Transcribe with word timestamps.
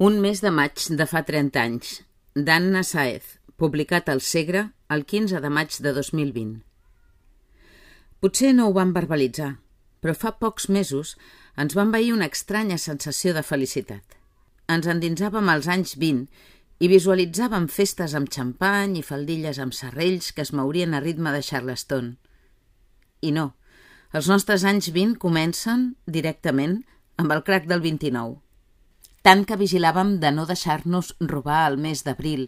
Un 0.00 0.14
mes 0.24 0.38
de 0.40 0.48
maig 0.48 0.80
de 0.96 1.04
fa 1.04 1.20
30 1.28 1.60
anys, 1.60 1.88
d'Anna 2.32 2.80
Saez, 2.88 3.34
publicat 3.60 4.06
al 4.08 4.22
Segre 4.24 4.62
el 4.96 5.04
15 5.04 5.42
de 5.44 5.50
maig 5.52 5.76
de 5.84 5.92
2020. 5.92 6.54
Potser 8.24 8.54
no 8.56 8.70
ho 8.70 8.72
van 8.78 8.94
verbalitzar, 8.96 9.50
però 10.00 10.16
fa 10.16 10.32
pocs 10.40 10.70
mesos 10.72 11.12
ens 11.52 11.76
van 11.76 11.92
veir 11.92 12.14
una 12.16 12.30
estranya 12.32 12.80
sensació 12.80 13.36
de 13.36 13.44
felicitat. 13.44 14.16
Ens 14.72 14.88
endinsàvem 14.88 15.52
als 15.52 15.68
anys 15.68 15.92
20 16.00 16.32
i 16.80 16.92
visualitzàvem 16.96 17.68
festes 17.68 18.16
amb 18.16 18.32
xampany 18.32 18.96
i 18.96 19.04
faldilles 19.04 19.60
amb 19.60 19.76
serrells 19.76 20.32
que 20.32 20.48
es 20.48 20.56
mourien 20.56 20.96
a 20.96 21.04
ritme 21.04 21.36
de 21.36 21.44
Charleston. 21.44 22.14
I 23.20 23.36
no, 23.36 23.50
els 24.16 24.32
nostres 24.32 24.64
anys 24.64 24.94
20 24.96 25.20
comencen 25.20 25.90
directament 26.06 26.86
amb 27.20 27.36
el 27.36 27.44
crac 27.44 27.68
del 27.68 27.84
29. 27.84 28.40
Tant 29.22 29.42
que 29.44 29.58
vigilàvem 29.60 30.14
de 30.20 30.30
no 30.32 30.46
deixar-nos 30.48 31.12
robar 31.20 31.66
el 31.70 31.76
mes 31.76 32.04
d'abril 32.06 32.46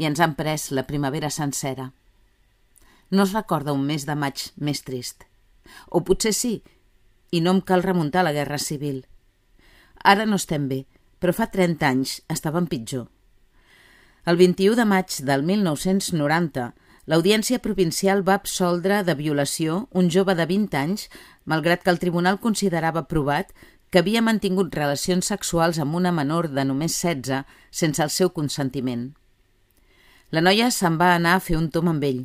i 0.00 0.06
ens 0.08 0.20
han 0.20 0.32
pres 0.38 0.70
la 0.72 0.86
primavera 0.88 1.28
sencera. 1.30 1.90
No 3.10 3.26
es 3.26 3.34
recorda 3.36 3.74
un 3.76 3.84
mes 3.84 4.06
de 4.08 4.16
maig 4.16 4.46
més 4.56 4.80
trist. 4.86 5.26
O 5.90 6.00
potser 6.08 6.32
sí, 6.32 6.54
i 7.36 7.42
no 7.44 7.52
em 7.52 7.60
cal 7.60 7.84
remuntar 7.84 8.24
la 8.24 8.32
Guerra 8.32 8.58
Civil. 8.58 9.04
Ara 10.02 10.24
no 10.24 10.40
estem 10.40 10.70
bé, 10.72 10.86
però 11.20 11.36
fa 11.36 11.50
30 11.52 11.86
anys 11.90 12.16
estàvem 12.32 12.66
pitjor. 12.70 13.06
El 14.26 14.40
21 14.40 14.74
de 14.80 14.88
maig 14.88 15.20
del 15.22 15.44
1990, 15.46 16.70
l'Audiència 17.06 17.60
Provincial 17.62 18.24
va 18.26 18.40
absoldre 18.40 19.02
de 19.06 19.14
violació 19.14 19.82
un 19.92 20.08
jove 20.10 20.34
de 20.34 20.46
20 20.48 20.80
anys, 20.80 21.10
malgrat 21.44 21.84
que 21.84 21.92
el 21.92 22.00
tribunal 22.02 22.40
considerava 22.42 23.04
provat 23.06 23.52
que 23.90 24.00
havia 24.02 24.22
mantingut 24.22 24.74
relacions 24.74 25.28
sexuals 25.30 25.78
amb 25.78 25.94
una 25.94 26.12
menor 26.12 26.48
de 26.50 26.64
només 26.66 26.96
16 26.98 27.44
sense 27.70 28.02
el 28.02 28.10
seu 28.10 28.32
consentiment. 28.34 29.12
La 30.34 30.42
noia 30.42 30.72
se'n 30.74 30.96
va 30.98 31.12
anar 31.14 31.36
a 31.36 31.42
fer 31.42 31.56
un 31.58 31.70
tom 31.70 31.92
amb 31.92 32.02
ell, 32.04 32.24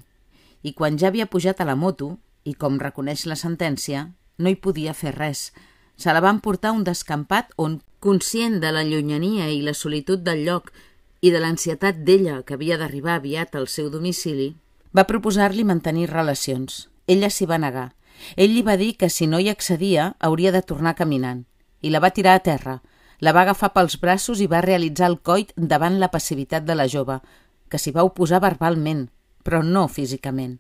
i 0.66 0.74
quan 0.74 0.98
ja 0.98 1.12
havia 1.12 1.30
pujat 1.30 1.62
a 1.62 1.68
la 1.70 1.78
moto, 1.78 2.16
i 2.44 2.56
com 2.58 2.80
reconeix 2.82 3.28
la 3.30 3.38
sentència, 3.38 4.08
no 4.42 4.50
hi 4.50 4.58
podia 4.58 4.96
fer 4.98 5.14
res. 5.18 5.52
Se 5.98 6.14
la 6.14 6.24
van 6.24 6.40
portar 6.42 6.72
un 6.74 6.84
descampat 6.84 7.54
on, 7.62 7.78
conscient 8.00 8.58
de 8.64 8.72
la 8.74 8.82
llunyania 8.84 9.52
i 9.54 9.62
la 9.62 9.76
solitud 9.78 10.26
del 10.26 10.42
lloc 10.48 10.72
i 11.22 11.30
de 11.30 11.40
l'ansietat 11.44 12.02
d'ella 12.02 12.42
que 12.42 12.58
havia 12.58 12.80
d'arribar 12.82 13.20
aviat 13.20 13.54
al 13.56 13.70
seu 13.70 13.92
domicili, 13.94 14.56
va 14.98 15.06
proposar-li 15.06 15.64
mantenir 15.64 16.10
relacions. 16.10 16.88
Ella 17.06 17.30
s'hi 17.30 17.46
va 17.46 17.62
negar. 17.62 17.92
Ell 18.36 18.52
li 18.56 18.66
va 18.66 18.80
dir 18.82 18.96
que 18.98 19.10
si 19.14 19.30
no 19.30 19.38
hi 19.38 19.50
accedia 19.50 20.16
hauria 20.20 20.52
de 20.52 20.66
tornar 20.66 20.98
caminant 20.98 21.46
i 21.82 21.90
la 21.90 22.00
va 22.00 22.14
tirar 22.16 22.36
a 22.38 22.44
terra. 22.46 22.80
La 23.22 23.34
va 23.34 23.44
agafar 23.46 23.72
pels 23.74 24.00
braços 24.02 24.42
i 24.42 24.48
va 24.50 24.64
realitzar 24.66 25.10
el 25.12 25.20
coit 25.20 25.54
davant 25.56 26.00
la 26.00 26.10
passivitat 26.14 26.66
de 26.66 26.76
la 26.76 26.88
jove, 26.90 27.20
que 27.70 27.78
s'hi 27.78 27.94
va 27.96 28.06
oposar 28.08 28.42
verbalment, 28.42 29.08
però 29.44 29.62
no 29.64 29.88
físicament. 29.88 30.58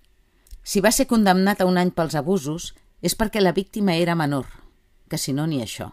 Si 0.63 0.81
va 0.81 0.91
ser 0.91 1.07
condemnat 1.09 1.61
a 1.61 1.67
un 1.69 1.79
any 1.81 1.91
pels 1.91 2.15
abusos, 2.15 2.73
és 3.01 3.17
perquè 3.17 3.41
la 3.41 3.53
víctima 3.53 3.95
era 3.97 4.15
menor, 4.15 4.45
que 5.09 5.17
si 5.17 5.33
no 5.33 5.47
ni 5.47 5.61
això. 5.61 5.91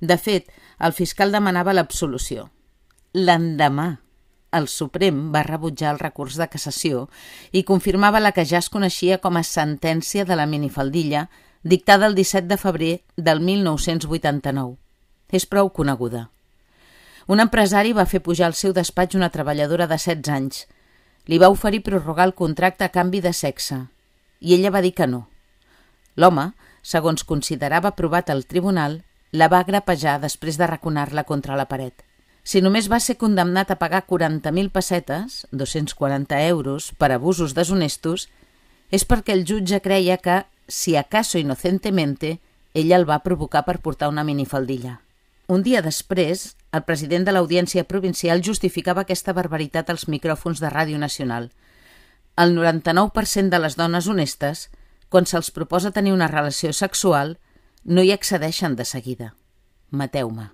De 0.00 0.16
fet, 0.20 0.50
el 0.78 0.92
fiscal 0.92 1.32
demanava 1.32 1.72
l'absolució. 1.72 2.50
L'endemà, 3.16 3.88
el 4.56 4.68
Suprem 4.68 5.30
va 5.32 5.44
rebutjar 5.46 5.92
el 5.94 6.00
recurs 6.00 6.36
de 6.40 6.48
cassació 6.52 7.06
i 7.52 7.64
confirmava 7.68 8.20
la 8.20 8.32
que 8.36 8.44
ja 8.44 8.60
es 8.60 8.70
coneixia 8.72 9.18
com 9.24 9.36
a 9.36 9.44
sentència 9.44 10.24
de 10.24 10.36
la 10.38 10.46
minifaldilla 10.46 11.26
dictada 11.66 12.06
el 12.06 12.14
17 12.14 12.46
de 12.46 12.56
febrer 12.56 12.92
del 13.16 13.40
1989. 13.42 14.76
És 15.34 15.46
prou 15.50 15.72
coneguda. 15.74 16.28
Un 17.26 17.42
empresari 17.42 17.90
va 17.90 18.06
fer 18.06 18.22
pujar 18.22 18.46
al 18.46 18.54
seu 18.54 18.70
despatx 18.72 19.18
una 19.18 19.32
treballadora 19.34 19.88
de 19.90 19.98
16 19.98 20.30
anys. 20.30 20.62
Li 21.26 21.42
va 21.42 21.50
oferir 21.50 21.82
prorrogar 21.82 22.28
el 22.30 22.36
contracte 22.38 22.86
a 22.86 22.92
canvi 22.94 23.20
de 23.20 23.34
sexe 23.34 23.82
i 24.38 24.54
ella 24.54 24.70
va 24.70 24.84
dir 24.84 24.94
que 24.94 25.10
no. 25.10 25.26
L'home, 26.14 26.52
segons 26.86 27.26
considerava 27.26 27.96
provat 27.98 28.30
al 28.30 28.44
tribunal, 28.46 29.00
la 29.32 29.48
va 29.50 29.64
grapejar 29.66 30.20
després 30.22 30.60
de 30.60 30.68
raconar-la 30.70 31.24
contra 31.26 31.56
la 31.58 31.66
paret. 31.66 32.04
Si 32.46 32.62
només 32.62 32.86
va 32.86 33.00
ser 33.02 33.16
condemnat 33.18 33.72
a 33.72 33.78
pagar 33.80 34.04
40.000 34.06 34.70
pessetes, 34.70 35.46
240 35.50 36.38
euros, 36.46 36.92
per 36.94 37.10
abusos 37.10 37.56
deshonestos, 37.58 38.28
és 38.94 39.02
perquè 39.02 39.34
el 39.34 39.42
jutge 39.42 39.82
creia 39.82 40.16
que, 40.22 40.44
si 40.68 40.96
acaso 40.96 41.38
inocentemente, 41.38 42.40
ella 42.74 42.96
el 42.96 43.08
va 43.08 43.22
provocar 43.24 43.64
per 43.64 43.80
portar 43.80 44.08
una 44.08 44.24
minifaldilla. 44.24 45.00
Un 45.46 45.62
dia 45.62 45.82
després, 45.82 46.56
el 46.72 46.82
president 46.82 47.24
de 47.24 47.32
l'Audiència 47.32 47.84
Provincial 47.84 48.42
justificava 48.42 49.06
aquesta 49.06 49.32
barbaritat 49.32 49.90
als 49.90 50.08
micròfons 50.08 50.60
de 50.60 50.70
Ràdio 50.72 50.98
Nacional. 50.98 51.52
El 52.36 52.56
99% 52.58 53.48
de 53.48 53.62
les 53.62 53.76
dones 53.78 54.08
honestes 54.08 54.68
quan 55.08 55.26
se'ls 55.26 55.52
proposa 55.54 55.92
tenir 55.94 56.12
una 56.12 56.28
relació 56.28 56.72
sexual, 56.72 57.36
no 57.84 58.02
hi 58.02 58.12
accedeixen 58.12 58.74
de 58.76 58.84
seguida. 58.84 59.34
Mateu-me. 59.90 60.50